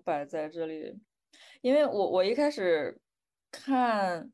[0.00, 0.98] 摆在这里，
[1.60, 3.00] 因为我我一开始
[3.50, 4.30] 看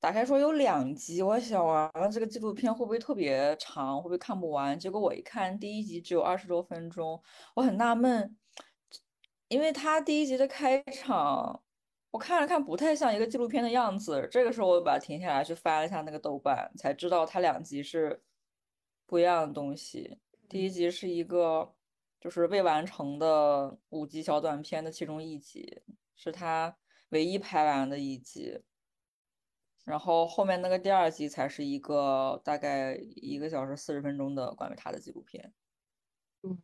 [0.00, 4.78] 打开说有两集，我想完了这个纪录片会不会特别长，会不会看不完？
[4.78, 7.20] 结果我一看第一集只有二十多分钟，
[7.54, 8.36] 我很纳闷，
[9.48, 11.62] 因为他第一集的开场
[12.10, 18.22] 我看了看不太像一个纪录片的样子，这个时候我把它停下来去翻了一下那个豆瓣，才知道它两集是
[19.06, 20.18] 不一样的东西。
[20.48, 21.74] 第一集是一个
[22.20, 25.82] 就是未完成的五集小短片的其中一集，
[26.14, 26.76] 是他
[27.10, 28.62] 唯一拍完的一集。
[29.84, 35.54] 然后后面那个第二集才是一个大概一个小时四十分钟的关于他的纪录片。
[36.42, 36.60] 嗯，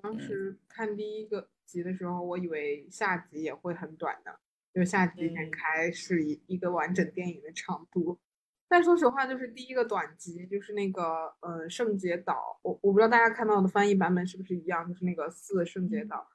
[0.00, 4.38] 当时看第一个集的时候，我以为下集也会很短的，
[4.72, 8.20] 就下集展嗯开是一一个完整电影的长度。
[8.74, 16.26] 但说实话，就是第一个短集，就是那个呃圣洁岛，我我不知道大家看到的翻译版本是不是一样，就是那个四圣洁岛，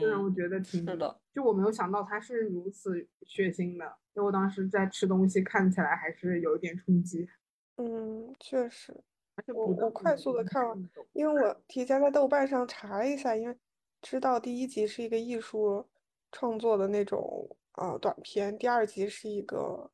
[0.00, 3.84] 就让我嗯，觉得挺是的，就我没有想到它是如此血腥的，
[4.14, 7.28] 因为我当时在吃东西，看起来还是有一点冲击，
[7.76, 8.98] 嗯，确实，
[9.34, 13.54] 而且我我快速的看完，因为我 提前在豆瓣上查了一下，因为
[14.00, 15.86] 知道第一集是一个艺术
[16.32, 19.90] 创作的那种呃短片，第二集是一个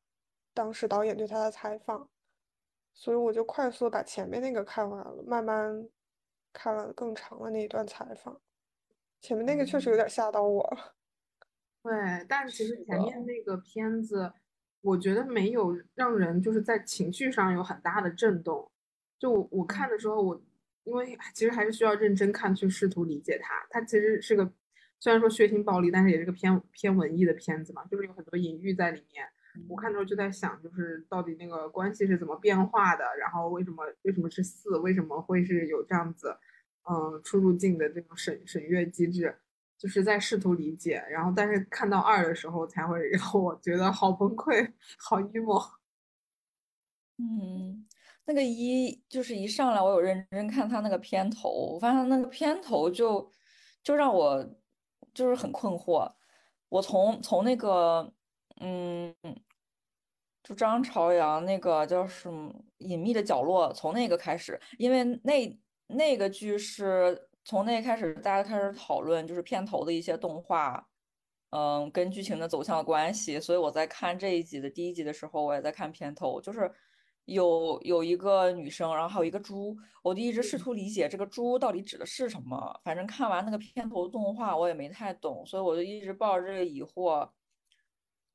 [0.53, 2.09] 当时导演对他的采访，
[2.93, 5.89] 所以我就快速把前面那个看完了，慢慢
[6.51, 8.41] 看了更长的那一段采访，
[9.21, 10.95] 前面那个确实有点吓到我了。
[11.83, 14.31] 对，但其实前面，那个片子，
[14.81, 18.71] 我觉得没有让人就是在情绪上有很大的震动。
[19.17, 20.39] 就我我看的时候，我
[20.83, 23.65] 因为其实还是需要认真看，去试图理解它。
[23.69, 24.51] 它其实是个
[24.99, 29.27] 虽然说血腥暴力，但是也是个偏偏文艺的片子嘛，就是有很多隐喻在里面。
[29.69, 36.37] 我看的时候就在想，就是到底那个关系是怎么变化的，然后为什么为什么是四，为什么会是有这样子，
[36.89, 39.37] 嗯，出入境的这种审审阅机制。
[39.77, 45.59] 就是在试图理解，然后但是看到二的时候才会让我觉得好崩溃，好 emo。
[47.17, 47.83] 嗯，
[48.25, 53.27] 那个一就是一上来我有认真看他那个片头，我发现那个片头就
[53.81, 54.47] 就让我
[55.15, 56.07] 就是很困惑。
[56.69, 58.13] 我从从那个
[58.63, 59.15] 嗯，
[60.43, 70.87] 就张朝阳那个叫什么《隐秘的角落》，从那个开始，因为那那个剧是从那开始大家开始讨论，就是片头的一些动画，
[71.49, 73.39] 嗯，跟剧情的走向的关系。
[73.39, 76.71] 所以我在看这一集的第一集的时候，我也在看片头，就是
[77.25, 82.79] 有有一个女生，然后还有一个猪，我就一直试图理解这个猪到底指的是什么。
[82.83, 87.27] 反正看完那个片头动画，我也没太懂，所以我就一直抱着这个疑惑。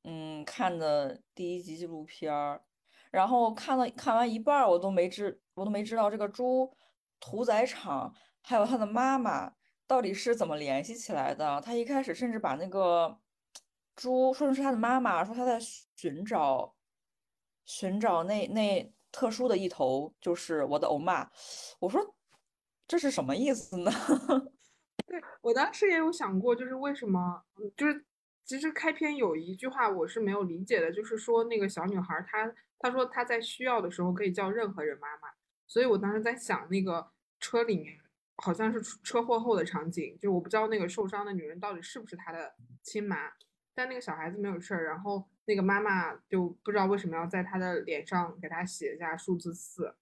[0.03, 2.63] 嗯，看的第一集纪录片儿，
[3.11, 6.73] 然后看了看完一半儿，我都没知我都没知道这个猪
[7.19, 9.53] 屠宰场还有他的妈妈
[9.85, 11.59] 到底是怎么联系起来的。
[11.61, 13.19] 他一开始甚至把那个
[13.95, 16.75] 猪说成是他的妈妈，说他在寻找
[17.65, 21.29] 寻找那那特殊的一头，就是我的欧妈。
[21.79, 22.15] 我说
[22.87, 23.91] 这是什么意思呢？
[25.07, 27.43] 对，我当时也有想过，就是为什么，
[27.75, 28.05] 就是
[28.47, 32.49] 其实开篇有一句话我是没有理解的，就是说那个小女孩她
[32.79, 35.27] 她说她在需要的时候可以叫任何人妈妈，
[35.67, 37.11] 所以我当时在想那个
[37.41, 37.99] 车里面
[38.37, 43.33] 好像是车祸后的场景，就我不知道那个受伤的女人到底是不是她的亲妈，
[43.75, 49.93] 但那个小孩子没有事儿，然后那个妈妈就不知道为什么要在她的脸上给她写下数字四。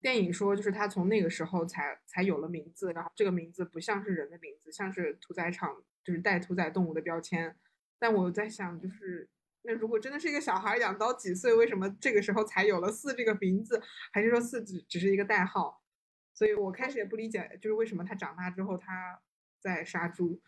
[0.00, 7.54] 电影说，就是他从那个时候才才有了名字，然后这个名字不像是人的名字，像是屠宰场就是带屠宰动物的标签。
[7.98, 9.28] 但我在想，就是
[9.62, 13.82] 那如果真的是一个小孩养到几岁，为什么这个时候才有了四这个名字？
[14.12, 15.82] 还是说四只只是一个代号？
[16.34, 19.20] 所以我开始也不理解，就是为什么他长大之后他
[19.58, 20.40] 在杀猪。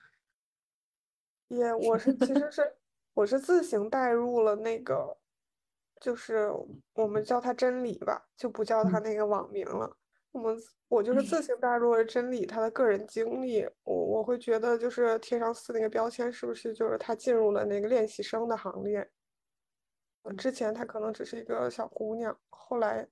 [1.48, 2.76] 也，我是其实是
[3.14, 5.16] 我是自行带入了那个，
[5.98, 6.52] 就是
[6.92, 9.96] 我们叫他真理吧，就不叫他嗯那个网名了。
[10.38, 10.56] 我们
[10.88, 19.10] 我就是自行带入了真理他的个人经历，我我会觉得就是贴上四那个标签，是不是就是他进入了那个练习生的行列？
[20.22, 23.06] 呃之前她可能只是一个小姑娘，后来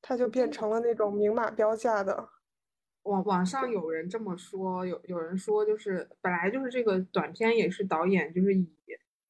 [0.00, 2.28] 她就变成了那种明码标价的。
[3.02, 8.68] 网网上有人这么说，有有人说就是本来就是这个短片也是导演就是以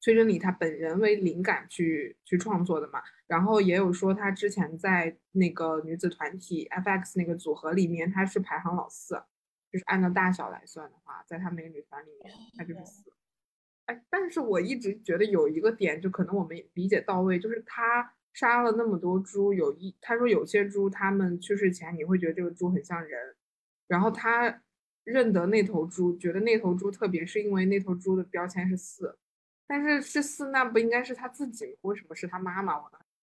[0.01, 9.13] 崔真理他本人为灵感去去创作的嘛，然后也有说他之前在那个女子团体 FX 那个组合里面他是排行老四，
[9.71, 13.03] 就是按照大小来算的话，在他们那个女团里面他就是四。
[13.85, 23.35] 哎，但是我一直觉得有一个点，就可能我们理解到位，就是他杀了那么多猪，有一他说有些猪他们去世前你会觉得这个猪很像人，
[23.87, 24.61] 然后他
[25.03, 29.17] 认得那头猪，觉得那头猪特别，是因为那头猪的标签是四，
[29.71, 31.71] 但是去四，那不应该是他自己吗？
[31.83, 32.77] 为什么是他妈妈？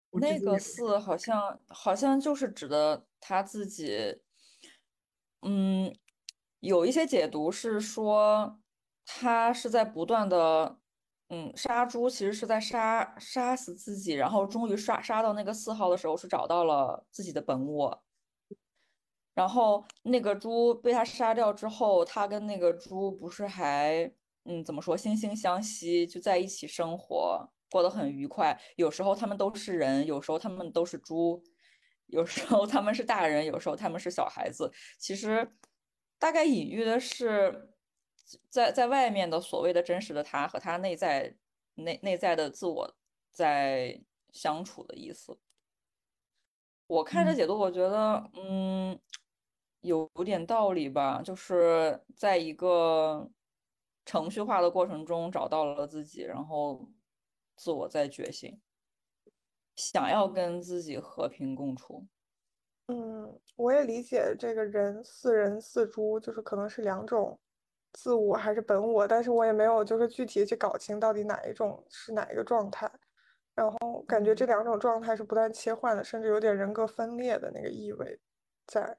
[0.08, 4.18] 我那个四好像好像就是指的他自己，
[5.42, 5.94] 嗯，
[6.60, 8.58] 有一些解读是说
[9.04, 10.78] 他是在不断的，
[11.28, 18.02] 嗯，杀猪，其实是在杀杀死自己，然后终于杀杀到那个四号的时候，是找到了自己的本我。
[19.34, 24.10] 然后那个猪被他杀掉之后，他跟那个猪不是还，
[24.48, 28.58] 嗯，怎么说，惺惺相惜，就在一起生活，过得很愉快。
[28.76, 31.42] 有时候他们都是人，有时候他们都是猪，
[32.06, 34.72] 有时候他们是大人，有时候他们是小孩子。
[34.98, 35.46] 其实
[36.18, 37.74] 大概隐喻的是，
[38.48, 41.36] 在在外面的所谓的真实的他和他内在
[41.74, 42.96] 内内在的自我
[43.30, 44.00] 在
[44.32, 45.38] 相处的意思。
[46.86, 48.98] 我看这嗯解读，我觉得，嗯，
[49.82, 53.30] 有有点道理吧，就是在一个
[54.08, 56.88] 程序化的过程中找到了自己，然后
[57.56, 58.58] 自我在觉醒，
[59.76, 62.06] 想要跟自己和平共处。
[62.86, 67.38] 嗯，我也理解这个人似人似猪，就是可能是两种
[67.92, 72.90] 自我还是本我，但是我也没有就是具体去搞清到底哪一种是哪一个状态，
[73.54, 78.18] 然后感觉这两种状态是不断切换的，甚至有点人格分裂的那个意味
[78.66, 78.96] 在。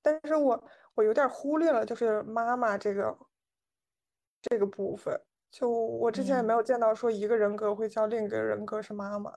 [0.00, 0.62] 但是我
[0.94, 3.18] 我有点忽略了，就是妈妈这个
[4.42, 9.32] 这个部分，就我之前也没嗯有见到说一个人格会叫另一个人格是妈妈。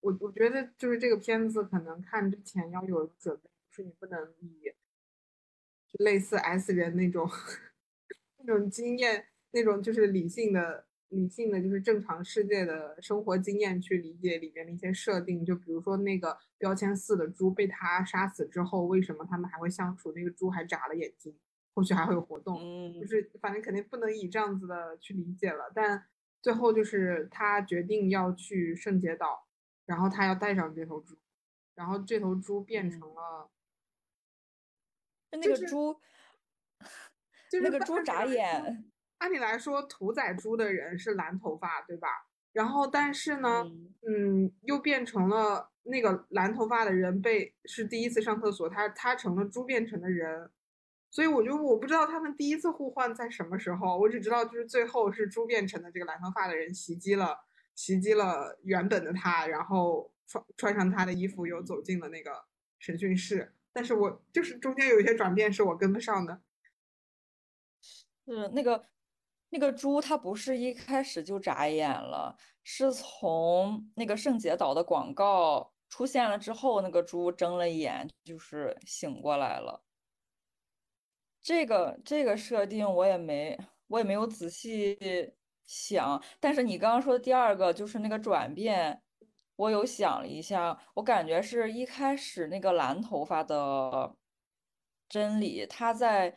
[0.00, 4.72] 我我觉得就是这个片子可能看之前要有准备，就是你不能以
[5.88, 7.28] 就类似 S 人那种
[8.38, 15.44] 那种经验，那种就是理性的理性的就是正常世界的生活经验去理解里面的一些设定。
[15.44, 20.12] 就比如说那个标签四的猪被他杀死之后，为什么他们还会相处？
[20.12, 21.34] 那个猪还眨了眼睛，
[21.78, 22.58] 后续还会有活动。
[22.92, 25.70] 就嗯是反正肯定不能以这样子的去理解了。
[25.72, 26.04] 但
[26.42, 29.46] 最后就是他决定要去圣洁岛，
[29.86, 31.16] 然后他要带上这头猪，
[31.76, 33.50] 然后这头猪变成嗯了，
[35.30, 36.00] 就那就是个猪，
[37.48, 38.84] 就是那个猪眨眼，
[39.18, 42.08] 按理来说屠宰猪的人是蓝头发，对吧？
[42.52, 50.50] 然后但是呢，嗯嗯，又变成了那个蓝头发的人被是第一次上厕所，他他成了猪变成的人，
[51.10, 57.38] 所以我就我不知道他们第一次互换在什么时候，我只知道就是最后是猪变成的这个蓝头发的人袭击了
[57.74, 62.30] 袭击了原本的他，然后穿穿上他的衣服又走进了那个
[62.78, 66.42] 审讯室，但是我就是中间有一些转变是我跟不上的，
[67.80, 68.84] 是那个
[69.48, 79.82] 那个猪，它不是一开始就眨眼了，是从那个圣洁岛的广告出现了之后，那个猪睁了眼，就是醒过来了。
[81.48, 85.32] 这个这个设定我也没我也没有仔细
[85.66, 89.00] 想，但是你刚刚说的第二个就是那个转变，
[89.56, 94.14] 我有想了一下，我感觉是一开始那个蓝头发的
[95.08, 96.36] 真理，他在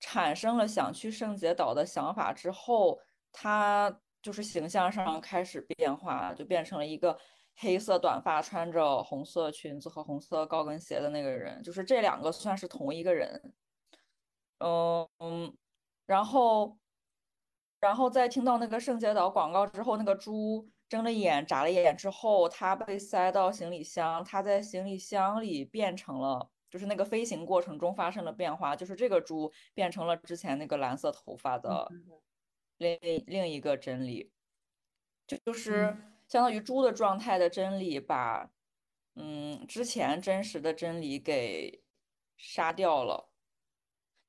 [0.00, 2.98] 产生了想去圣洁岛的想法之后，
[3.30, 7.16] 他就是形象上开始变化，就变成了一个
[7.54, 13.40] 黑色短发、穿着红色裙子和红色高跟鞋的那个人，就是这两个算是同一个人。
[14.62, 15.56] 嗯嗯，
[16.06, 16.78] 然后，
[17.80, 31.90] 然后在听到那个圣洁岛广告之后，那个猪睁了眼、眨了眼之后，它被塞到行李箱，它在行李箱里变成了，就是那个飞行过程中发生了变化，就是这个猪变成了之前那个蓝色头发的
[32.78, 34.30] 另另一个真理，
[35.26, 38.50] 就就是嗯相当于猪的状态的真理把，
[39.16, 41.82] 嗯，之前真实的真理给
[42.36, 43.31] 杀掉了。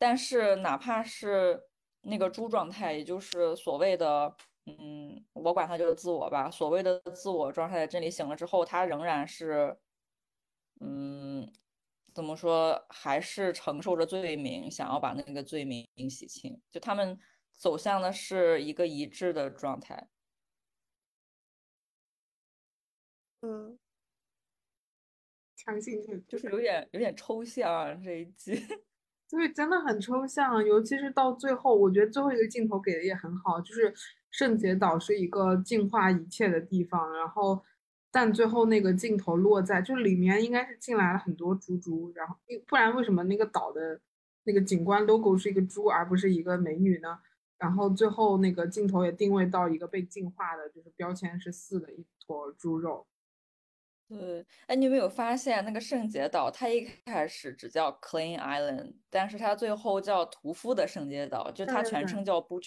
[0.04, 1.58] 但是哪怕是
[2.02, 9.78] 那个猪状态，也就是所谓的，嗯，我管它叫自我吧，所谓的自我状态的真理醒了之后，它仍然是，
[10.82, 11.50] 嗯，
[12.14, 16.62] 怎么说，还是承受着罪名，想要把那个罪名洗清。
[16.70, 17.18] 就他们
[17.54, 20.10] 走向的是一个一致的状态。
[23.40, 23.80] 嗯，
[25.56, 28.62] 强行去就是有点有点抽象啊这一集。
[29.36, 33.92] 对，真的很抽象，尤其是到最后，我觉得最后一个镜头给的也很好，就是
[34.30, 37.60] 圣洁岛是一个净化一切的地方，然后
[38.12, 42.38] 但最后那个镜头落在，就里面应该是进来了很多猪猪，然后
[42.68, 44.00] 不然为什么那个岛的
[44.44, 47.18] 那个景观 logo 是一个猪而不是一个美女呢？
[47.58, 53.08] 然后最后那个镜头也定位到一个被净化的，就是标签是四的一坨猪肉。
[54.20, 62.62] 对，哎，你有没有发现那个圣洁岛，它一开始只叫 Clean Island，但是它最后叫屠夫的圣洁岛，就它全称叫后屠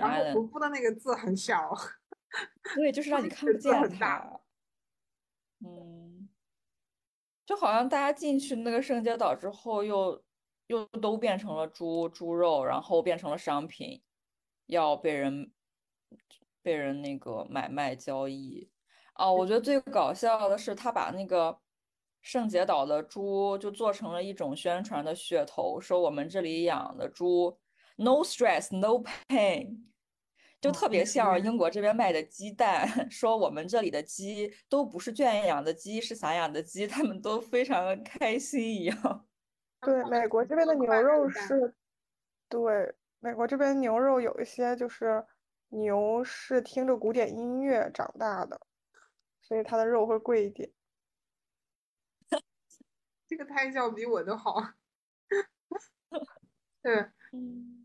[0.00, 0.34] Island。
[0.34, 1.72] 屠夫的那个字很小，
[2.76, 4.40] 对，就是让你看不见它。
[5.60, 6.28] 嗯，
[7.46, 10.22] 就好像大家进去那个圣洁岛之后又，
[10.68, 14.02] 又都变成了猪猪肉，然后变成了商品，
[14.66, 15.52] 要被人
[16.62, 18.70] 被人那个买卖交易。
[19.20, 21.58] 哦，我觉得最搞笑的是，他把那个
[22.22, 27.58] 圣洁岛的猪就做成了一种宣传的噱头，说我们这里养的猪
[27.96, 29.84] no stress no pain，
[30.58, 39.26] 就哦特别像英国这边卖的鸡蛋， 说我们这里的鸡都不是圈养的鸡，是散养的鸡，他们都非常的开心一样。
[39.82, 41.74] 对，美国这边的牛肉是，
[42.48, 45.22] 对，美国这边牛肉有一些就是
[45.68, 48.58] 牛是听着古典音乐长大的，
[49.50, 50.70] 所以它的肉会贵一点。
[53.26, 54.62] 这个胎教比我都好。
[56.80, 56.94] 对，
[57.32, 57.84] 嗯，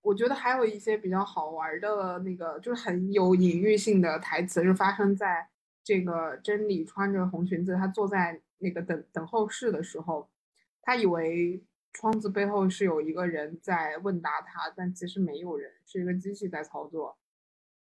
[0.00, 5.50] 我觉得还有一些比较好玩儿的那个，就是很有隐喻性的台词，是发生在
[5.84, 10.30] 这个真理穿着红裙子，她坐在那个等等候室的时候，
[10.80, 17.18] 她以为窗子背后是有一个人在问答她，但其实没有人，是一个机器在操作，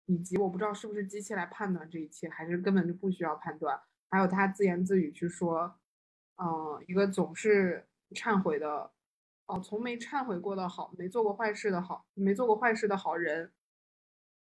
[0.09, 3.79] 以及我不知道是不是机器来判断这一切，还是根本就不需要判断。
[4.09, 5.79] 还有他自言自语去说，
[6.37, 8.91] 嗯、一个总是忏悔的。
[9.45, 13.53] 哦，从没忏悔过的好，没做过坏事的好，没做过坏事的好人，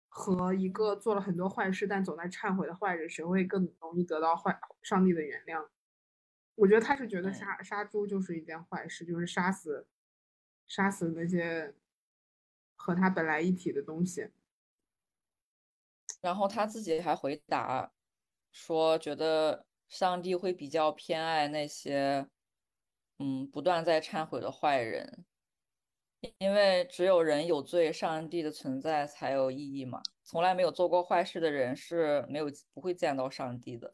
[0.07, 5.67] 和一个做了很多坏事但总在忏悔的坏人，谁会更容易得到坏上帝的原谅？
[6.55, 9.88] 我觉得他是觉得嗯杀杀猪就是一件坏事，就是杀死
[10.67, 11.74] 杀死那些
[12.75, 14.29] 和他本来一体的东西。
[16.25, 17.94] 然后他自己还回答
[18.51, 22.27] 说，觉得上帝会比较偏爱那些，
[23.20, 25.24] 嗯，不断在忏悔的坏人，
[26.39, 30.01] 因为只有人有罪，上帝的存在才有意义嘛。
[30.24, 33.94] 从来没有做过坏事的人是没有不会见到上帝的。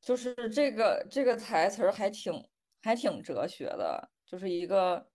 [0.00, 2.48] 就是这个这个台词儿还挺
[2.80, 5.10] 还挺哲学的，就是一个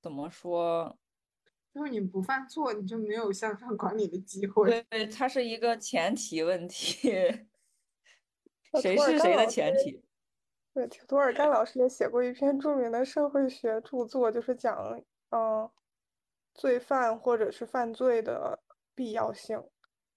[0.00, 0.98] 怎么说？
[1.72, 4.84] 就是你不犯错，你就没有向上管理的机会。
[4.90, 7.10] 对，它是一个前提问题，
[8.80, 10.02] 谁是谁的前提？
[10.74, 15.00] 对，涂尔干老师也写过一篇著名的社会学著作，就是讲
[15.30, 15.70] 嗯
[16.54, 18.60] 罪犯或者是犯罪的
[18.94, 19.62] 必要性。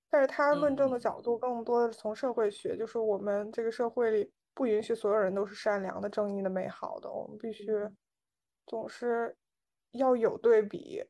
[0.09, 7.65] 但是他论证的嗯角度更多的是从社会学，就是我们这个社会里不允许所有人都是善良的、正义的、美好的，我们必须
[8.65, 9.35] 总是
[9.91, 11.03] 要有对比。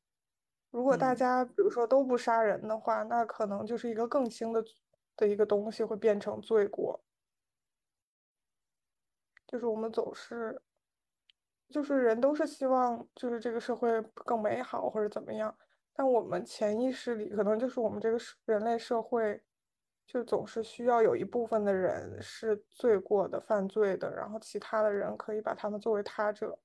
[0.74, 4.66] 如果大嗯家比如说都不杀人的话，那可能就是一个更轻的
[5.16, 7.00] 的一个东西会变成罪过。
[9.46, 10.60] 就是我们总是，
[11.70, 15.56] 就是人都是希望就是这个社会更美好或者怎么样，
[15.94, 19.44] 但我们潜意识里可能就是我们这个人类社会，
[20.08, 26.58] 就总是需要有一部分的人是罪过的、犯罪的，然后其他的人可以把他们作为他者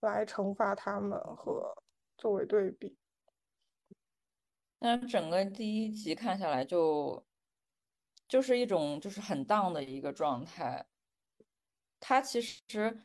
[0.00, 1.74] 来惩罚他们和
[2.18, 2.97] 作为对比。
[4.78, 7.24] 但是整个第一集看下来就
[8.28, 10.86] 就是一种就是很荡的一个状态。
[12.00, 13.02] 他其实，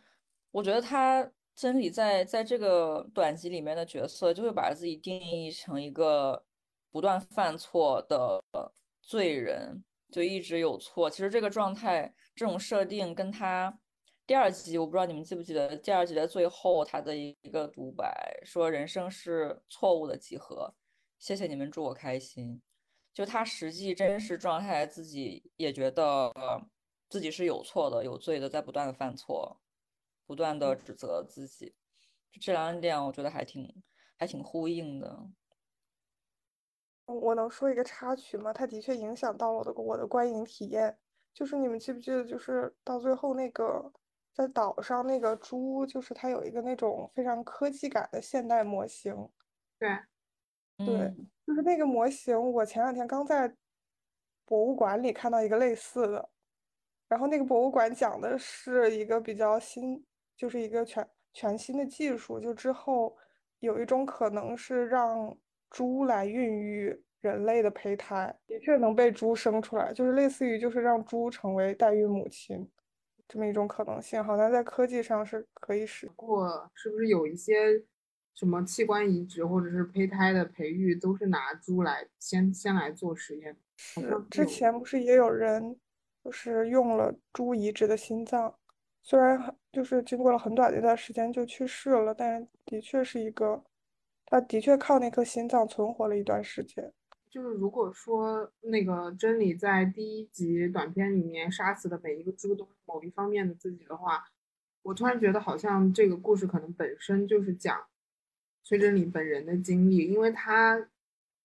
[0.51, 6.45] 我觉得他真理在在这个短集里面的角色，就会把自己定义成一个
[6.91, 8.43] 不断犯错的
[9.01, 11.09] 罪人，就一直有错。
[11.09, 13.79] 其实这个状态，这种设定跟他
[14.27, 20.71] 第二集，我不知道你们记不记得，第二集的最后他的一个独白，说人生是错误的集合。
[21.23, 22.61] 谢谢你们，祝我开心。
[23.13, 26.29] 就他实际真实状态，自己也觉得
[27.07, 29.61] 自己是有错的、有罪的，在不断的犯错，
[30.25, 31.73] 不断的指责自己。
[32.41, 33.73] 这两点我觉得还挺
[34.17, 35.29] 还挺呼应的。
[37.05, 38.51] 我能说一个插曲吗？
[38.51, 40.97] 它的确影响到了我的我的观影体验。
[41.33, 43.93] 就是你们记不记得，就是到最后那个
[44.33, 49.29] 在岛上那个猪，就是它有一个那种非常科技感的现代模型。
[49.79, 49.89] 对，
[50.85, 53.53] 对嗯就是那个模型，我前两天刚在
[54.45, 56.29] 博物馆里看到一个类似的，
[57.09, 60.05] 然后那个博物馆讲的是一个比较新，
[60.37, 63.15] 就是一个全全新的技术，就之后
[63.59, 65.35] 有一种可能是让
[65.69, 72.69] 猪来孕育人类的胚胎，的确能被猪生出来，就是类似于就是让猪成为代孕母亲
[73.27, 76.07] 这么一种可能性，好像在科技上是可以使。
[76.07, 77.83] 不过是不是有一些
[78.35, 83.55] 什么器官移植或者是胚胎的培育，都是拿猪来先先来做实验？
[83.77, 85.77] 是之前不是也有人
[86.23, 88.55] 就是用了猪移植的心脏，
[89.01, 93.63] 虽然很就是经过了很短的一段时间就去世了，但是的确是一个，
[94.25, 96.93] 他的确靠那颗心脏存活了一段时间。
[97.29, 104.23] 就是如果说那个真理在第一集短片里面杀死的每一个猪都是某一方面的自己的话，
[104.83, 107.83] 我突然觉得好像这个故事可能本身就是讲
[108.63, 110.89] 崔真理本人的经历，因为他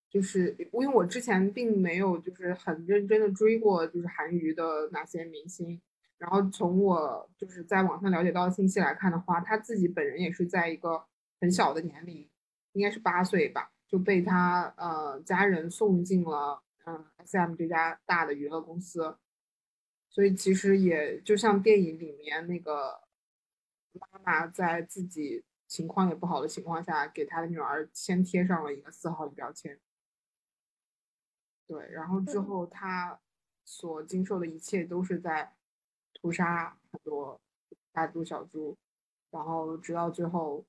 [0.09, 5.81] 就是因为我之前并没有就是很认真的追过就是韩娱的哪些明星，
[6.17, 11.05] 然后从我就是在网上了解到的信息来看的话，他自己本人也是在一个
[11.41, 12.29] 很小的年龄，
[12.73, 13.71] 应该是八岁吧。
[13.89, 19.17] 就被他呃家人送进了嗯 SM 这家大的娱乐公司，
[20.11, 23.01] 所以其实也就像电影里面那个
[23.99, 29.79] 妈妈在自己情况也不好的情况下，给他的女儿先贴上了一个四号的标签。
[31.69, 33.21] 对，然后之嗯后他
[33.65, 35.55] 所经受的一切都是在
[36.15, 37.41] 屠杀很多
[37.93, 38.77] 大猪小猪，
[39.31, 40.67] 然后直到最后。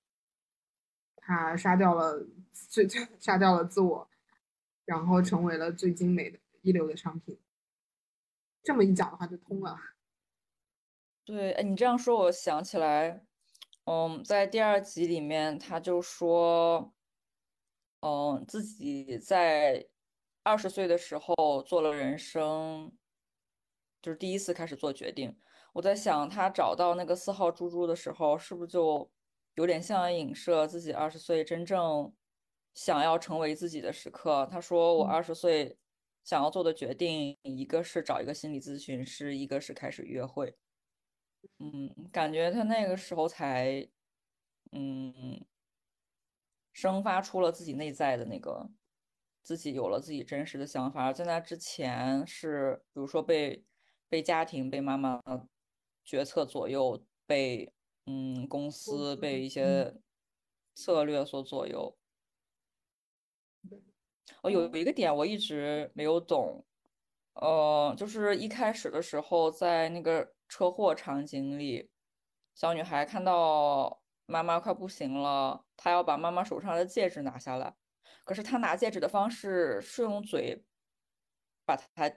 [1.21, 4.09] 他杀掉了最最杀掉了自我，
[4.85, 7.37] 然后成为了最精美的一流的商品。
[8.63, 9.77] 这么一讲的话就通了。
[11.25, 13.27] 对，哎，你这样说，我想起来，
[13.91, 16.93] 嗯，在第二集里面，他就说，
[18.02, 19.88] 嗯，自己在
[20.43, 22.95] 二十岁的时候做了人生，
[23.99, 25.36] 就是第一次开始做决定。
[25.73, 29.10] 我在想，他找到那个四号猪猪的时候，是不是就？
[29.56, 32.13] 有点像影射自己二十岁真正
[32.75, 34.47] 想要成为自己的时刻。
[34.49, 35.78] 他说：“我二十岁
[36.23, 40.56] 想要做的决定，一个是找一个心理咨询师，一个是开始约会。”
[41.60, 43.89] 嗯，感觉他那个时候才，
[44.71, 45.45] 嗯，
[46.73, 48.69] 生发出了自己内在的那个，
[49.43, 51.12] 自己有了自己真实的想法。
[51.13, 53.65] 在那之前是，比如说被
[54.08, 55.21] 被家庭、被妈妈
[56.04, 57.73] 决策左右，被。
[58.12, 60.02] 嗯，公司被一些
[60.73, 61.95] 策略所左右。
[64.41, 66.65] 哦，有有一个点我一直没有懂，
[67.34, 71.89] 呃，就是一开始的时候，在那个车祸场景里，
[72.53, 77.77] 小女孩看到妈妈快不行了，她要把妈妈手上的戒指拿下来，
[78.25, 80.65] 可是她拿戒指的方式是用嘴
[81.63, 82.12] 把它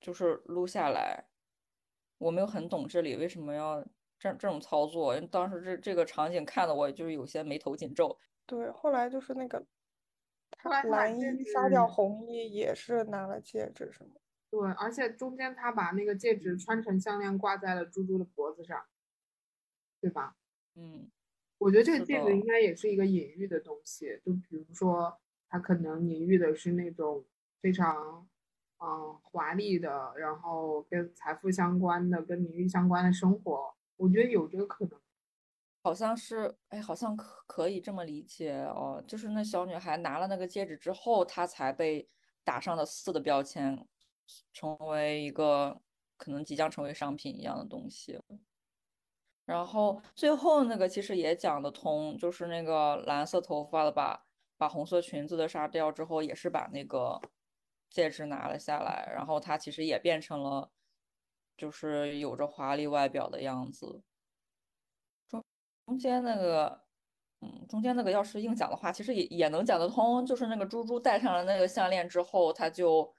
[0.00, 1.26] 就是撸下来，
[2.16, 3.84] 我没有很懂这里为什么要。
[4.16, 8.16] 这这种操作，当时这这个场景看的我就是有些眉头紧皱。
[8.46, 9.58] 对，后来就是那个，
[10.62, 14.12] 后来蓝衣杀掉红衣也是拿了戒指，是吗？
[14.54, 18.84] 对，而且中间他把那个戒指穿成项链挂在了猪猪的脖子上，
[20.00, 20.36] 对吧？
[20.76, 21.10] 嗯，
[21.58, 27.24] 我觉得这个戒指应该也是一个隐喻的东西，就比如说它可能隐喻的是那种
[27.60, 28.28] 非常
[28.78, 33.74] 嗯华丽的，然后跟财富相关的、跟名誉相关的生活。
[33.96, 35.00] 我觉得有这个可能，
[35.82, 39.02] 好像是，哎，好像可可以这么理解哦。
[39.04, 42.08] 就是那小女孩拿了那个戒指之后，她才被
[42.44, 43.84] 打上了四的标签，
[44.52, 45.80] 成为一个
[46.16, 48.20] 可能即将成为商品一样的东西。
[49.44, 57.20] 然后最后那个其实也讲得通，就是那个蓝色头发的把把红色裙子的杀掉之后，也是把那个
[57.90, 60.70] 戒指拿了下来，然后她其实也变成了。
[61.56, 64.02] 就是有着华丽外表的样子，
[65.28, 65.40] 中
[65.86, 66.82] 中间那个，
[67.42, 70.26] 嗯，中间那个要是硬讲的话，其实也也能讲得通。
[70.26, 73.14] 就是那个猪猪戴上了那个项链之后，他就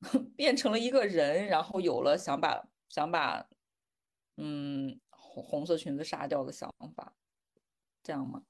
[0.36, 3.46] 变成了一个人，然后有了想把想把，
[4.36, 7.14] 嗯，红红色裙子杀掉的想法，
[8.02, 8.42] 这样吗？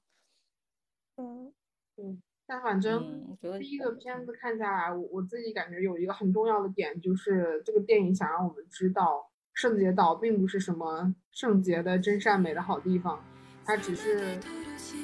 [1.15, 1.53] 嗯
[1.97, 2.21] 嗯。
[2.45, 13.23] 但反正第一个片子看下来，我我自己感觉有一个很重要的点，就是这个电影想让我们知道，圣洁岛并不是什么圣洁的真善美的好地方，
[13.69, 14.39] 它只是，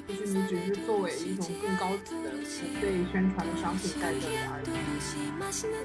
[0.08, 4.66] 就是你只是作为一种更高级的付费宣传的商品在这里而已。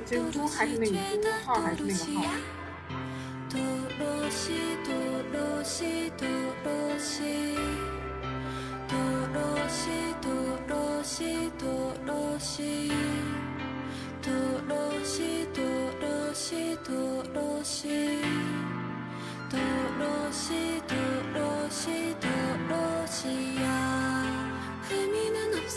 [0.06, 2.24] 其实公还是那个猪号，还是那个号。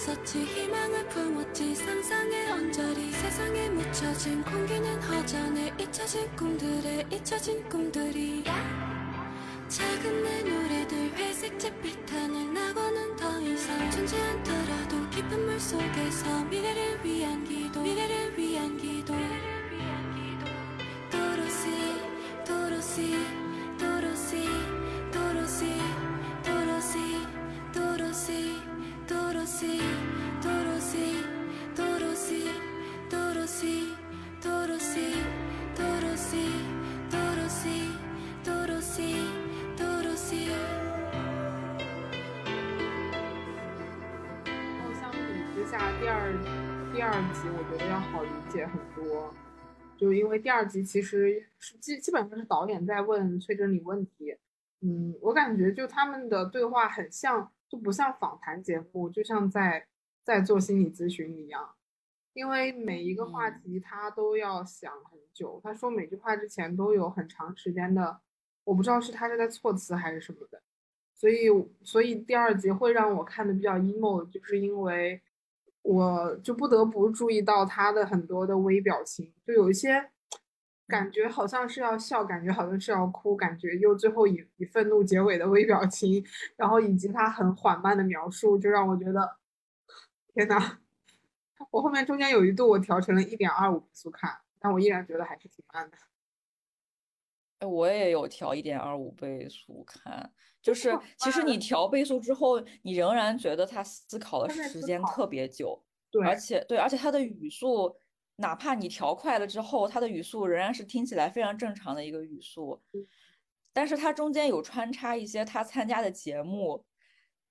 [0.04, 0.44] 없었지.
[0.44, 1.76] 희망을 품었지.
[1.76, 3.12] 상상의 언저리.
[3.12, 5.74] 세상에 묻혀진 공기는 허전해.
[5.80, 8.44] 잊혀진 꿈들의 잊혀진 꿈들이.
[9.70, 13.90] 작은 내 노래들 회색빛 비타는 낙원은 더 이상.
[13.92, 19.14] 존재 않더라도 깊은 물 속에서 미래를 위한 기도 미래를 위한 기도.
[21.10, 21.70] 도로시
[22.46, 23.16] 도로시
[23.80, 24.50] 도로시
[25.12, 25.66] 도로시
[26.44, 26.98] 도로시
[27.74, 28.73] 도로시
[45.00, 45.18] 相比
[45.54, 46.34] 之下，第二
[46.92, 49.32] 第二集我觉得要好理解很多，
[49.96, 54.36] 就因为第二集其实是基基本上是导演在问崔真理问题，
[54.82, 57.52] 嗯，我感觉就他们的对话很像。
[57.74, 59.88] 就不像访谈节目，就像在
[60.24, 61.74] 在做心理咨询一样，
[62.34, 63.60] 因为每一个话嗯。
[63.64, 68.20] 题他都要想很久，他说每句话之前都有很长时间的，
[68.64, 70.62] 我不知道是他是在措辞还是什么的。
[71.16, 71.48] 所以，
[71.82, 75.20] 所以第二集会让我看的比较 emo，就是因为
[75.82, 80.12] 我就不得不注意到他的很多的微表情，就有一些
[80.88, 86.24] 感觉好像是要笑，感觉好像是要哭，感觉又最后以以愤怒结尾的微表情，
[86.56, 89.38] 然后以及他很缓慢的描述，就让我觉得
[90.34, 90.80] 天呐，
[91.72, 95.98] 我后面中间有一度我调成了一点二五倍速看，但我依然觉得还是挺慢的。
[97.60, 107.96] 哎，我也有调一点二五倍速看，就是其实你调倍速之后，你仍然觉得他思考的时间特别久，对，而且对，而且他的语速，
[108.44, 113.08] 哪怕你调快了之后，他的语速仍然是听起来非常正常的一个语速嗯，
[113.72, 116.84] 但是他中间有穿插一些他参加的节目，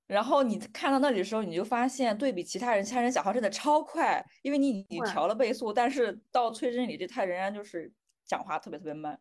[0.07, 7.91] 然后你看到那里的时候，你就发现对比其他人，其他人讲话真的超快，因为你你快调了倍速，但是到崔真理这他仍然就是
[8.27, 9.19] 讲话特别特别慢。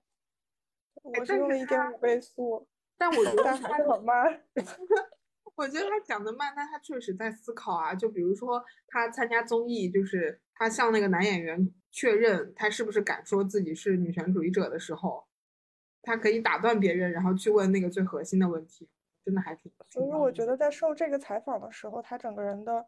[1.01, 2.67] 我是用了一点五倍速，
[2.99, 4.43] 但我觉得但还他是很慢。
[5.61, 7.93] 我觉得他讲的慢，但他确实在思考啊。
[7.93, 15.23] 就比如说他参加综艺，就是他向那个男演员确认他是不是敢说自己是女权主义者的时候，
[16.01, 18.89] 他可以打断别人，然后去问那个最核心的问题，
[19.23, 19.71] 真的还挺。
[19.89, 22.87] 所以我觉得在受这个采访的时候，他整个人的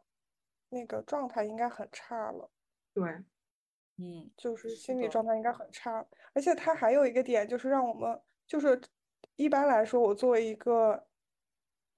[0.69, 2.49] 那个状态应该很差了，
[2.91, 3.03] 对，
[3.97, 6.03] 嗯，就是是心理状态应该很差。
[6.33, 8.81] 而且他还有一个点，就是让我们就是
[9.35, 11.05] 一般来说，我作为一个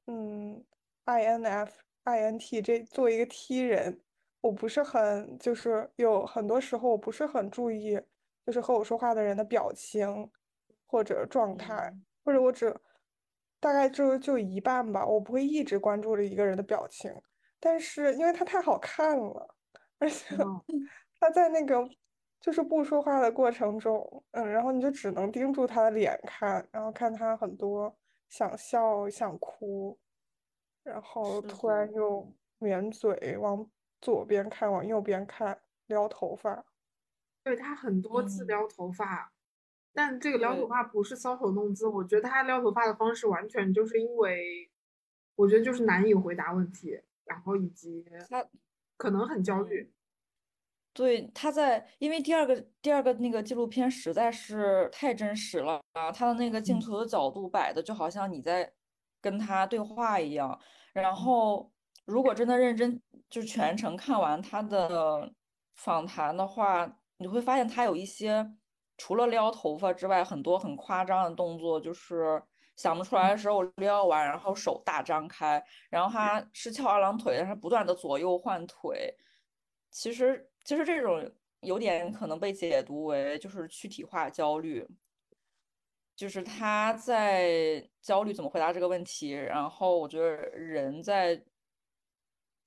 [0.07, 0.63] 嗯
[1.05, 1.69] INF
[2.03, 3.99] INT 这作为一个 T 人，
[4.41, 7.99] 我不是很就是有很多时候我不是很注意，
[8.45, 10.29] 就是和我说话的人的表情
[10.85, 12.75] 或者状态，嗯或者我只
[13.59, 17.11] 大概就就一半吧，我不会一直关注着一个人的表情。
[17.59, 19.55] 但是因为他太好看了，
[19.99, 20.61] 而且嗯
[21.19, 21.87] 他在那个
[22.39, 27.95] 就是不说话的过程中，嗯，然后你就只能盯住他的脸看，然后看他很多
[28.37, 29.97] 想笑、想哭，
[30.83, 33.65] 然后突然的又抿嘴，往
[34.01, 36.65] 左边看，往右边看，撩头发。
[37.43, 39.31] 对他很多次嗯撩头发，
[39.93, 44.69] 但这个撩头发不是搔首弄姿，我觉得他撩头发的方式完全就是因为，
[45.35, 48.45] 我觉得就是难以回答问题，然后以及他
[48.97, 49.94] 可能很焦虑。
[50.95, 58.71] 对，他在，因为第二个第二个那个纪录片实在是太真实了啊，他的那个镜嗯头的角度摆的就好像你在
[59.19, 60.57] 跟他对话一样。
[60.93, 61.69] 然后，
[62.05, 65.29] 如果真的认真就全程看完他的
[65.75, 68.49] 访谈的话，你会发现他有一些
[68.97, 72.41] 除了撩头发之外，很多很夸张的动作，就是
[72.77, 79.13] 想不出来的时候撩完，然后手大张开，然后他是翘二郎腿，但是不断的左右换腿。
[79.91, 84.85] 其实，其实这种有点可能被解读为就是躯体化焦虑，
[86.15, 91.41] 就是他在焦虑怎么回答这个问题，然后我觉得人在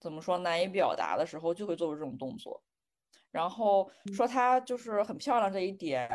[0.01, 2.63] 怎么说难以表达的时候就会做出这种动作，
[3.31, 6.09] 然后说他就是很漂亮这一点，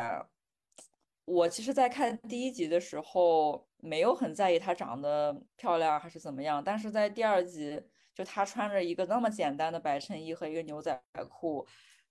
[1.26, 7.82] 我其实，在看第一集的时候没有很在意她长得漂亮还是怎么样，但是在第二集，
[8.14, 11.66] 就他穿着一个那么简单的白衬衣和一个牛仔裤，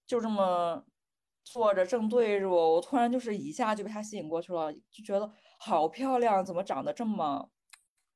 [0.05, 0.85] 就这么
[1.43, 7.49] 坐着正对着我，我突然就是一下就被他吸引过去了，就觉得好漂亮，怎么长得这么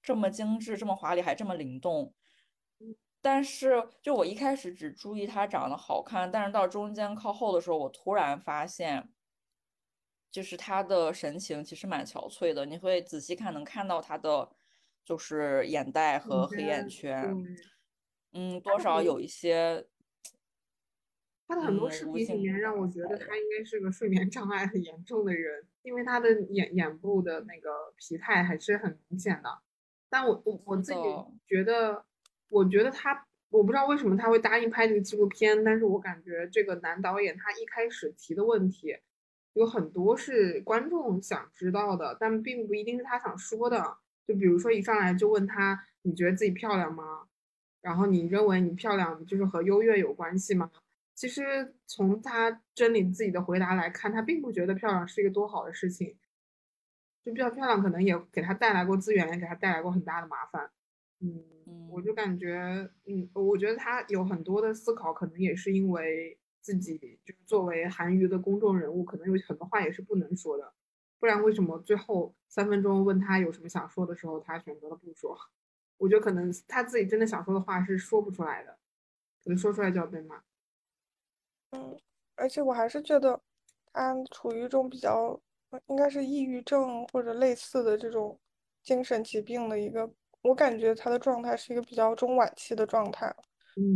[0.01, 2.13] 这么精致，这么华丽，还这么灵动。
[3.19, 9.09] 但是，就我一开始只注意她长得好看，但是到中间靠后的时候，我突然发现，
[10.31, 12.65] 就是她的神情其实蛮憔悴的。
[12.65, 14.49] 你会仔细看，能看到她的
[15.03, 17.35] 就是眼袋和黑眼圈，
[18.63, 19.85] 多少有一些，
[21.47, 29.59] 他的很多嗯视频里面让我觉得他应该是个睡眠障碍很严重的人，因为他的眼眼部的那个疲态还是很明显的。
[30.09, 30.99] 但我我我自己
[31.45, 32.05] 觉得，
[32.49, 38.97] 我觉得他，我不知道为什么他会答应拍这个纪录片，但是我感觉这个男导演他一开始提的问题
[39.53, 43.97] 有很多是观众想知道的，但并不一定是他想说的。
[44.27, 47.27] 就比如说一上来就问他，你觉得自己漂亮吗？
[47.81, 50.71] 然后你认为你漂亮就是和优越有关系吗？
[51.15, 56.15] 其实从他真理自己的回答来看，他并不觉得漂亮是一个多好的事情。
[57.25, 60.71] 就比较漂亮，可能也给他带来过资源，也给他带来过很大的麻烦。
[61.19, 61.43] 嗯，
[61.89, 70.71] 我就嗯感觉，嗯，我觉得他有很多的思考，可能也是因为自己就是作为韩娱的公众人物，可能有很多话也是不能说的，
[71.19, 75.35] 不然为什么最后三分钟问他有什么想说的时候，他选择了不说？
[75.97, 78.71] 我觉得可能他自己真的想说的话是说不出来的，
[79.43, 80.41] 可能说出来就要被骂。
[81.71, 81.99] 嗯，
[82.35, 83.39] 而且我还是觉得
[83.91, 85.39] 他处于一种比较，
[85.71, 88.39] 呃应该是抑郁症或者类似的这种
[88.83, 90.09] 精神疾病的一个，
[90.41, 93.35] 我感觉他的状态是一个比较中晚期的状态了，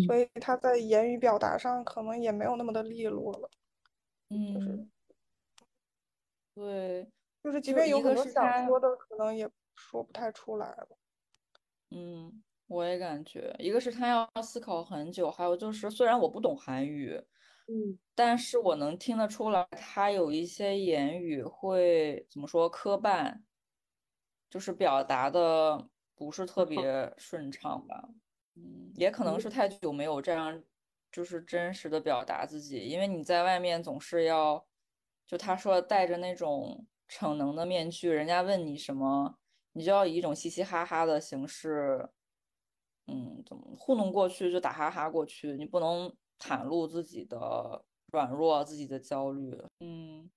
[0.06, 3.50] 所嗯以他在言语表达上可能也没有那么的利落了，
[4.54, 4.92] 就是嗯，
[6.56, 7.10] 对，
[7.44, 8.26] 就是即便有很多。
[8.26, 10.98] 想说的，可能也说不太出来了。
[11.92, 17.22] 嗯，我也感觉，一个是他要思考很久，还有就是虽然我不懂韩语，
[17.68, 23.42] 嗯但是我能听得出来，他有一些言语会怎么说磕绊，
[24.50, 28.10] 就是表达的不是特别顺畅吧。
[28.56, 30.64] 嗯，也可能是太久没有这样，
[31.12, 34.66] 就是真实的表达自己，因为你在外面总是要，
[35.26, 39.38] 就他说戴着那种逞能的面具，人家问你什么，
[39.74, 42.10] 你就要以一种嘻嘻哈哈的形式，
[43.08, 49.58] 嗯，怎么糊弄过去就打哈哈过去，你不能袒露自己的软弱、自己的焦虑。
[49.80, 50.30] 嗯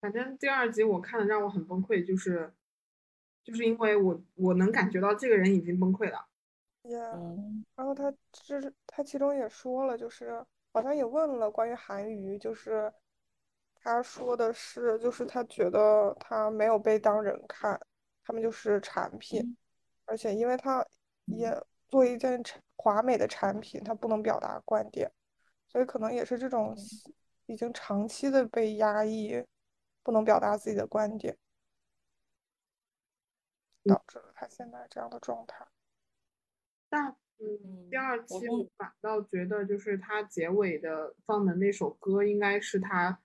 [0.00, 2.52] 反正第二集我看的让我很崩溃，就是
[3.42, 6.26] 就是因为我我能感觉到这个人已经崩溃了。
[6.82, 12.92] 也，嗯然后他就是他其中也说了，就是好像也问了关于韩娱，就是
[13.86, 17.80] 他说的是，就是他觉得他没有被当人看，
[18.24, 19.56] 他们就是产品，嗯
[20.06, 20.84] 而且因为他
[21.26, 25.08] 也嗯做一件产华美的产品，他不能表达观点，
[25.68, 26.76] 所以可能也是这种
[27.46, 29.40] 已经长期的被压抑，
[30.02, 31.36] 不能表达自己的观点，
[33.84, 35.64] 导致了他现在这样的状态。
[36.88, 43.20] 但嗯，第嗯，二期我反倒觉得，就是他结尾的放的那首歌，应该是他，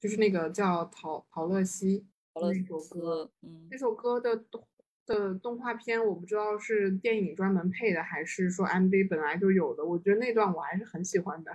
[0.00, 4.66] 就是那个叫陶陶乐西那首歌，嗯那首歌的动
[5.06, 9.84] 的动画片，我不知道是电影专门配的，还是说 MV 本来就有的。
[9.84, 11.50] 我觉得那段我还是很喜欢的。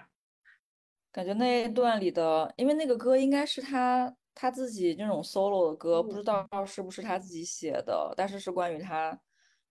[1.12, 9.18] 感觉那一段里的，因为那个歌应该是他他自己那种 solo 的歌，不知道是不是他自己写的，但是是关于他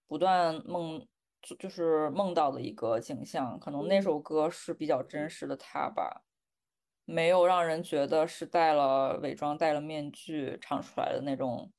[0.06, 1.04] 不断梦，
[1.42, 6.22] 就就是梦到的一个景象，可能那嗯首歌是比较真实的他吧，
[7.12, 11.70] 没有让人觉得是戴了伪装、戴了面具唱出来的那种，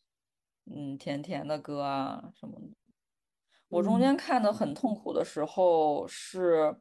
[0.72, 2.68] 嗯，甜甜的歌啊什么的。
[3.68, 6.80] 我中嗯间看的很痛苦的时候，是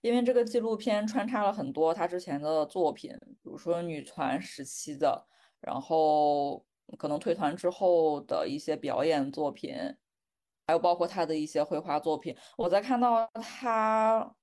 [0.00, 5.24] 因为这个纪录片穿插了很多他之前的作品，比如说女团时期的，
[5.60, 6.66] 然后
[6.98, 9.76] 可能退团之后的一些表演作品，
[10.66, 12.36] 还有包括他的一些绘画作品。
[12.56, 14.34] 我在看到他，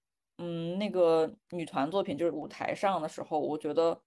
[0.41, 4.02] 嗯，那个女团作品就是舞台上的时候，我觉得，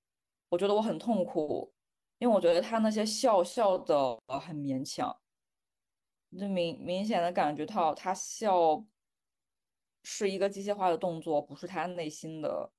[0.48, 1.70] 我觉得我很痛苦，
[2.18, 5.14] 因为我觉得她那些笑笑的很勉强。
[6.38, 8.82] 就明明显的感觉到她笑
[10.02, 12.72] 是一个机械化的动作，不是她内心的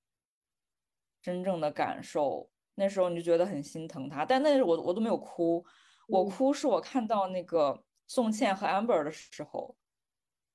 [1.22, 2.50] 真正的感受。
[2.74, 5.64] 那时候你就觉得很心疼她，但那时候我我都没有哭，
[6.08, 9.78] 我嗯哭是我看到那个宋茜和 Amber 的时候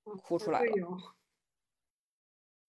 [0.03, 1.18] 哭哦出来了。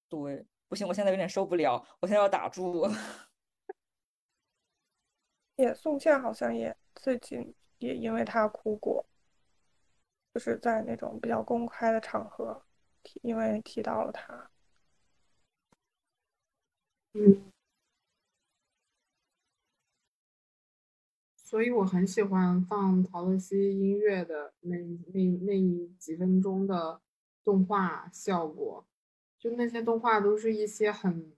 [0.09, 2.85] 对不行，我现在有点受不了，我现在要打住。
[5.55, 9.05] 也宋茜好像也最近也因为她哭过，
[10.33, 12.63] 就是在那种比较公开的场合
[13.03, 14.49] 提，因为提到了她。
[17.13, 17.51] 嗯，
[21.35, 24.77] 所以我很喜欢放陶乐西音乐的那
[25.11, 27.01] 那那几分钟的
[27.43, 28.85] 动画效果，
[29.39, 31.33] 就那些动画都是一些很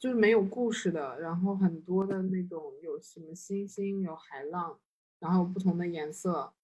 [0.00, 4.80] 就是没有故事的，然后很多的那种有什么星星，有海浪，
[5.18, 6.54] 然后不同的颜色，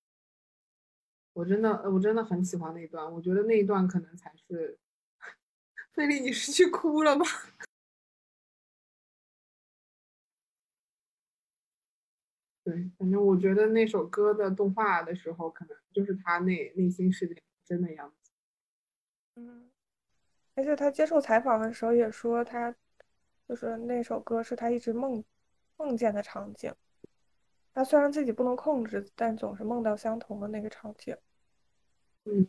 [1.35, 4.79] 我真的我真的很喜欢那段，我觉得那一段可能才是，
[5.93, 7.25] 菲利，你是去哭了吗？
[12.65, 18.31] 对，反正我觉得那首歌的动画的时候，可能就是他内内心世界真的样子。
[19.37, 19.70] 嗯，
[20.61, 22.75] 而且他接受采访的时候也说，他
[23.49, 25.25] 就是那首歌是他一直梦
[25.79, 26.71] 梦见的场景。
[27.73, 31.17] 他虽然自己不能控制，但总是梦到相同的那个场景。
[32.25, 32.47] 嗯，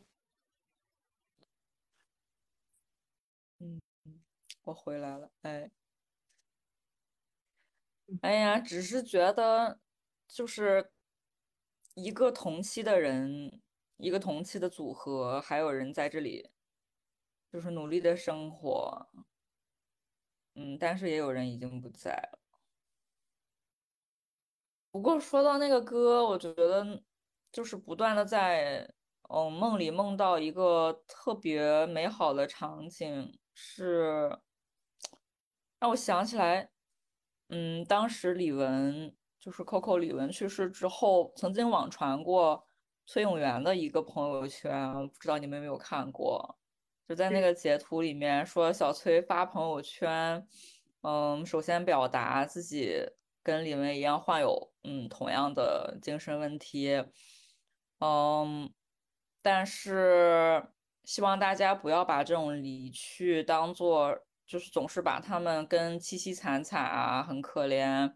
[3.59, 3.79] 嗯，
[4.63, 5.71] 我回来了，哎，
[8.21, 9.79] 哎呀，只是觉得
[10.27, 10.91] 就是
[11.93, 13.61] 一个同期的人
[13.95, 16.49] 一个同期的组合，还有人在这里，
[17.51, 19.09] 就是努力的生活。
[20.55, 22.39] 嗯，但是也有人已经不在了。
[24.91, 27.03] 不过说到那个歌，我觉得
[27.51, 28.93] 就是不断的在
[29.29, 34.37] 嗯梦里梦到一个特别美好的场景，是
[35.79, 36.69] 让我想起来，
[37.47, 42.67] 嗯，当时李玟就是 Coco 李玟去世之后，曾经网传过
[43.05, 46.59] 崔永元的一个朋友圈，不知道你们有没有看过？
[47.11, 50.47] 就在那个截图里面说小崔发朋友圈，
[51.01, 53.05] 嗯，首先表达自己
[53.43, 57.03] 跟李玟一样患有嗯同样的精神问题，
[57.99, 58.71] 嗯，
[59.41, 60.69] 但是
[61.03, 68.13] 希望大家不要把这种离去当做就是总是把他们跟凄凄惨惨啊很可怜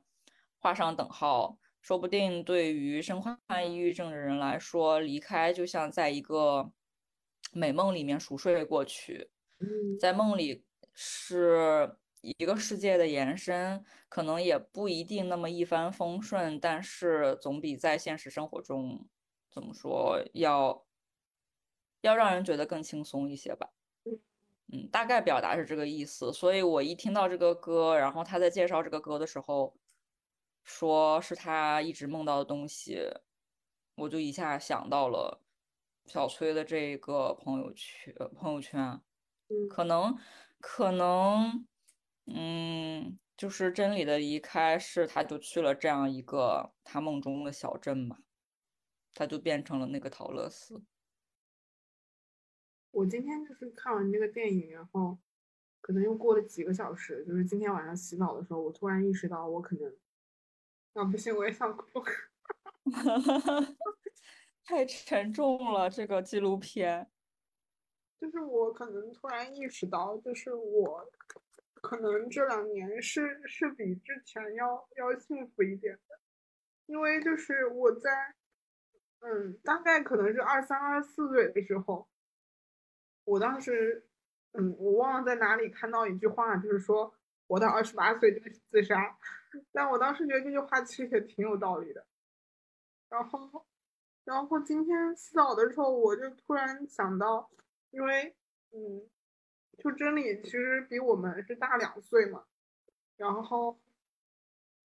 [0.58, 3.38] 画上等号，说不定对于身患
[3.70, 6.72] 抑郁症的人来说，离开就像在一个。
[7.56, 9.30] 美梦里面熟睡过去，
[9.98, 19.08] 在梦里是一个世界的延伸，可能也不一定那么一帆风顺，但是总比在现实生活中
[19.50, 20.86] 怎么说要
[22.02, 23.72] 要让人觉得更轻松一些吧。
[24.74, 26.34] 嗯，大概表达是这个意思。
[26.34, 29.74] 所以我一听到这个歌，然后他在介绍这个歌的时候，
[30.66, 33.00] 说是他一直梦到的东西，
[33.96, 35.45] 我就一下想到了。
[36.06, 39.02] 小崔的这个朋友圈，朋友圈，
[39.70, 40.16] 可能，
[40.60, 41.68] 可能，
[42.26, 48.20] 嗯，就是真理的离开是，他就去了这样一个他梦中的小镇吧，
[49.14, 50.84] 他就变成了那个陶乐斯。
[52.92, 55.18] 我今天就是看完这个电影，然后
[55.82, 59.98] 可能又过了几个小时，就是今天晚上洗澡的时候，我突然意识到，我可能，
[60.94, 62.04] 啊，不行，我也想哭。
[64.66, 67.10] 太沉重了，这个纪录片。
[68.20, 71.08] 就是我可能突然意识到，就是我
[71.76, 76.20] 可能这两年是是比之前要要幸福一点的，
[76.88, 78.34] 因为就是我在，
[79.20, 82.08] 嗯，大概可能是二三二四岁的时候，
[83.26, 84.08] 我当时，
[84.54, 87.14] 嗯，我忘了在哪里看到一句话，就是说
[87.48, 89.16] 活到二十八岁就是自杀，
[89.72, 92.08] 但我当时觉得这句话其实也挺有道理的，
[93.10, 93.66] 然后。
[94.26, 97.48] 然后今天洗澡的时候，我就突然想到，
[97.92, 98.36] 因为，
[98.72, 99.08] 嗯，
[99.78, 102.44] 就真理其实比我们是大两岁嘛，
[103.18, 103.80] 然后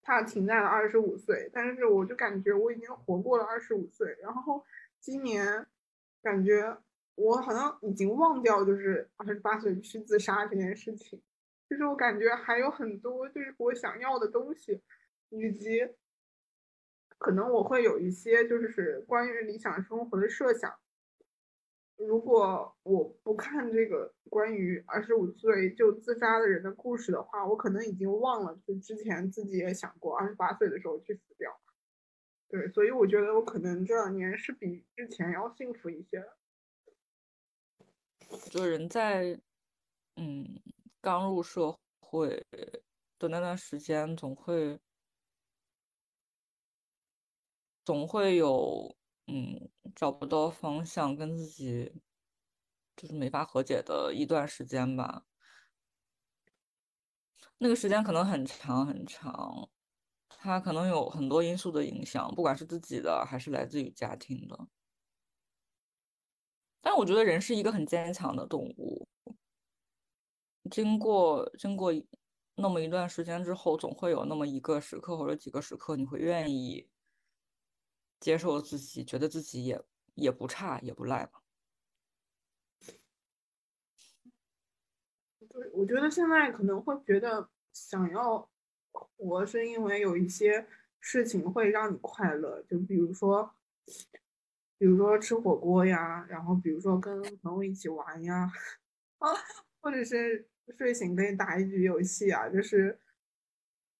[0.03, 4.63] 他停在了二十五岁，但是我就感觉我已经活过了二十五岁，然后
[4.99, 5.65] 今年
[6.21, 6.77] 感觉
[7.15, 11.19] 我好像已经忘掉就是二十八岁去自杀这件事情，
[11.67, 14.83] 就是我感觉还有很多就是我想要的东西，
[15.29, 15.89] 以及。
[17.21, 20.75] 可能我会有一些就是关于理想生活的设想。
[21.95, 31.61] 如果我不看这个关于二十五岁就自杀的人的故事的话，我可能已经忘了，就之前自己也想过二十八岁的时候去死掉。
[32.47, 36.27] 对，所以我觉得我可能这两年是比之前要幸福一些。
[38.49, 39.39] 就人在
[40.15, 40.59] 嗯
[40.99, 42.43] 刚入社会
[43.19, 44.79] 的那段时间，总会。
[47.91, 48.95] 总会有
[49.27, 51.91] 嗯找不到方向，跟自己
[52.95, 55.25] 就是没法和解的一段时间吧。
[57.57, 59.69] 那个时间可能很长很长，
[60.29, 64.69] 它可能有很多因素的影响，不管是自己的还是来自于家庭的。
[66.79, 69.05] 但我觉得人是一个很坚强的动物，
[70.71, 71.91] 经过经过
[72.55, 76.89] 那么一段时间之后，总会有那么一个时刻或者几个时刻，你会愿意。
[78.21, 81.41] 接受自己，觉得自己也也不差，也不赖嘛。
[85.49, 88.49] 对，我觉得现在可能会觉得想要
[88.91, 90.65] 活，是因为有一些
[90.99, 93.53] 事情会让你快乐，就比如说，
[94.77, 98.49] 比如说吃火锅呀，然后比如说跟朋友一起玩呀，
[99.17, 99.27] 啊，
[99.81, 100.47] 或者是
[100.77, 102.97] 睡醒可以打一局游戏啊，就是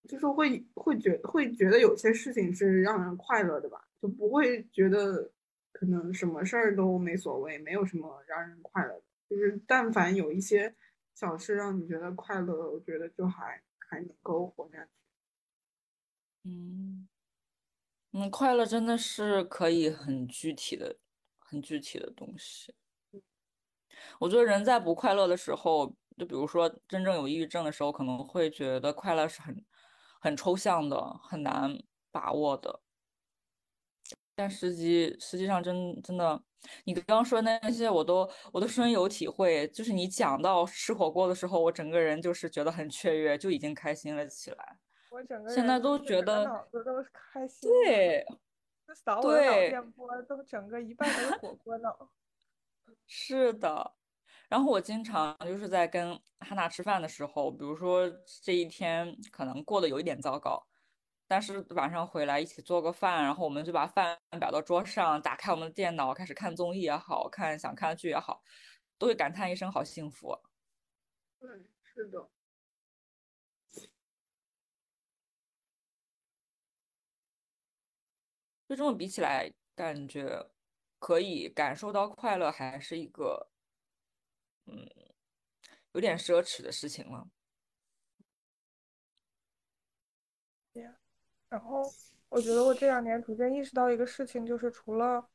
[0.08, 3.88] 就是会会觉会觉得有些事情是让人快乐的吧。
[4.02, 5.32] 就不会觉得
[5.72, 9.04] 可能什么事儿都没所谓，没有什么让人快乐的。
[9.30, 10.76] 就是但凡有一些
[11.16, 14.92] 小事让你觉得快乐，我觉得就还还能够活下去。
[16.44, 17.08] 嗯，
[18.14, 20.98] 嗯，快乐真的是可以很具体的、
[21.40, 22.74] 很具体的东西。
[24.20, 29.66] 我觉得人在不快乐的时候，就比如说真正有抑郁症的时候，可能会觉得快乐是很
[30.20, 31.78] 很抽象的、很难
[32.12, 32.82] 把握的。
[34.36, 36.42] 但实际实际上真真的，
[36.86, 39.68] 你刚刚说那些我都我都深有体会。
[39.68, 44.78] 就是你讲到吃火锅的时候，我整个人就是觉得很雀跃，就已经开心了起来。
[45.12, 48.26] 我整个现在都觉得脑子都是开心，对
[48.88, 52.10] 就扫我的脑对电波，都整个一半都是火锅脑。
[53.06, 53.94] 是的，
[54.48, 58.10] 然后我经常就是在跟哈娜吃饭的时候，比如说
[58.42, 60.66] 这一天可能过得有一点糟糕，
[61.32, 68.44] 但是晚上回来一起做个饭，然后我们就把饭摆到桌上，打开我们的电脑，开始看综艺也好看，想看的剧也好，
[68.98, 70.42] 都会感叹一声好幸福啊。
[71.40, 71.50] 对，
[71.86, 72.30] 是的。
[78.68, 80.52] 就这么比起来，感觉
[81.00, 83.50] 可以感受到快乐，还是一个
[84.66, 84.86] 嗯
[85.94, 87.26] 有点奢侈的事情了。
[91.52, 91.84] 然后
[92.30, 95.28] 我觉得我这两年逐渐意识到一个事情，就是除了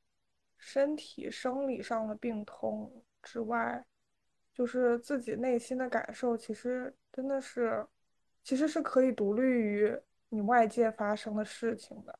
[0.56, 2.90] 身体生理上的病痛
[3.22, 3.84] 之外，
[4.54, 7.86] 就是自己内心的感受，其实真的是，
[8.42, 9.94] 其实是可以独立于
[10.30, 12.18] 你外界发生的事情的。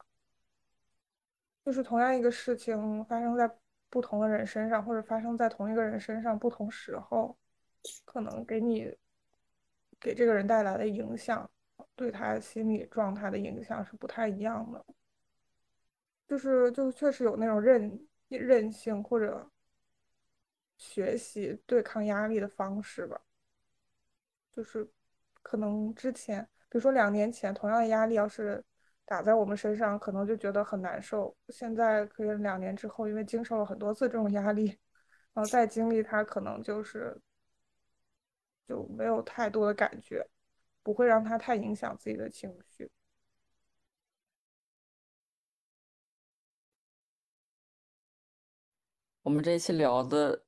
[1.64, 3.51] 就是同样一个事情发生在
[3.88, 7.34] 不同的人身上，或者发生在同一个人身上，不同时候，
[8.05, 8.94] 可能给你
[9.99, 11.51] 给这个人带来的影响，
[11.97, 14.84] 对他心理状态的影响是不太一样的。
[16.28, 19.51] 就是就确实有那种韧韧性或者
[20.76, 23.20] 学习对抗压力的方式吧。
[24.53, 24.88] 就是
[25.42, 28.64] 可能之前，比如说两年前，同样的压力要是
[29.05, 31.36] 打在我们身上，可能就觉得很难受。
[31.51, 34.66] 现在可以两年之后，因为经受了很多次这种压力，
[35.32, 37.16] 然后再经历它，可能就是
[38.66, 40.26] 就没有太多的感觉，
[40.87, 42.89] 不会让他太影响自己的情绪。
[49.24, 50.45] 我们这一期聊的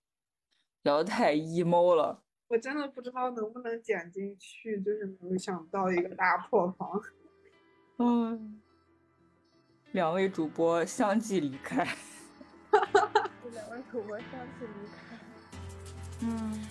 [0.82, 6.89] 聊的太 emo 了，我真的不知道能不能剪进去，就是没有想到一个大破防。
[7.97, 8.62] 嗯，
[9.91, 11.84] 两位主播相继离开，
[12.70, 14.30] 这 两位主播相
[14.61, 15.07] 继离开。
[16.20, 16.66] 嗯，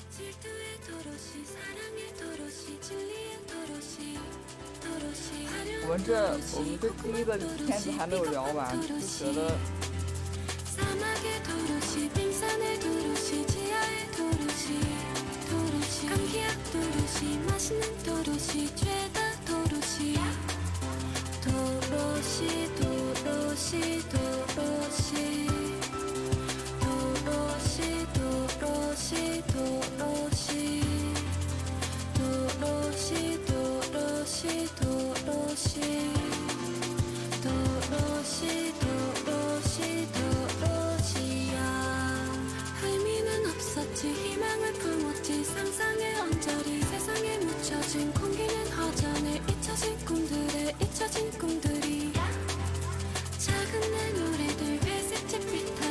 [5.84, 9.58] 我们这我们这第一个片子还没有聊完，觉得。
[50.06, 52.12] 꿈들의 잊혀진 꿈들이
[53.38, 55.87] 작은 내 노래들 회색 잿빛